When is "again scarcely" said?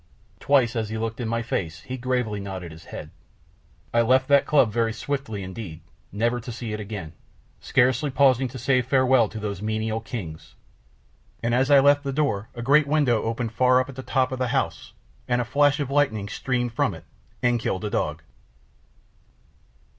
6.79-8.09